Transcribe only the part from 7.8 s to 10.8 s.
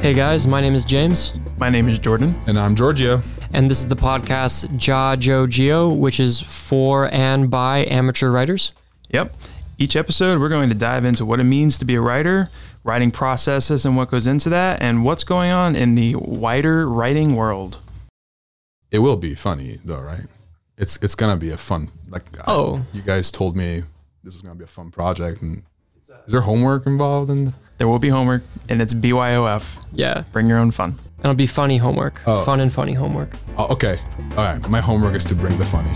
amateur writers. Yep. Each episode, we're going to